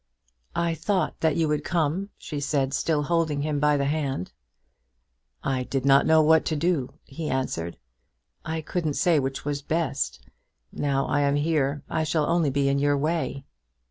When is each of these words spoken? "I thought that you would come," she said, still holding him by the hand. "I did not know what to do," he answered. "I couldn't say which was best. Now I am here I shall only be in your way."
"I 0.55 0.73
thought 0.73 1.19
that 1.19 1.35
you 1.35 1.47
would 1.47 1.63
come," 1.63 2.09
she 2.17 2.39
said, 2.39 2.73
still 2.73 3.03
holding 3.03 3.43
him 3.43 3.59
by 3.59 3.77
the 3.77 3.85
hand. 3.85 4.31
"I 5.43 5.61
did 5.61 5.85
not 5.85 6.07
know 6.07 6.23
what 6.23 6.43
to 6.45 6.55
do," 6.55 6.93
he 7.03 7.29
answered. 7.29 7.77
"I 8.43 8.61
couldn't 8.61 8.95
say 8.95 9.19
which 9.19 9.45
was 9.45 9.61
best. 9.61 10.25
Now 10.71 11.05
I 11.05 11.21
am 11.21 11.35
here 11.35 11.83
I 11.87 12.03
shall 12.03 12.25
only 12.25 12.49
be 12.49 12.67
in 12.67 12.79
your 12.79 12.97
way." 12.97 13.45